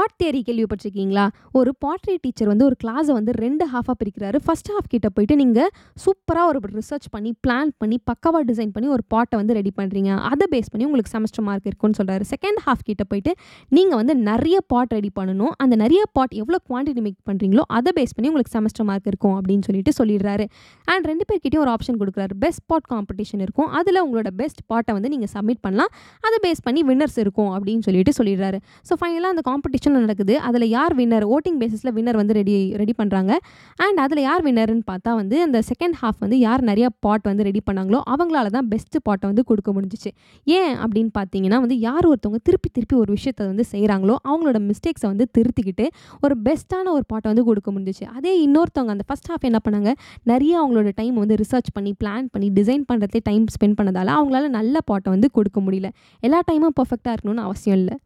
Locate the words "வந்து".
2.50-2.64, 3.16-3.32, 9.40-9.54, 14.00-14.16, 24.98-25.12, 32.20-32.34, 35.20-35.36, 36.18-36.38, 37.30-37.46, 39.30-39.44, 41.64-41.78, 43.46-43.66, 45.12-45.26, 47.32-47.44, 51.14-51.38, 55.16-55.30